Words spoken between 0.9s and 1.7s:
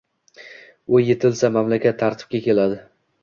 U etilsa